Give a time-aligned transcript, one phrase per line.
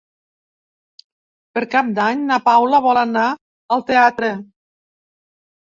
[1.59, 3.27] Per Cap d'Any na Paula vol anar
[3.77, 4.37] al teatre.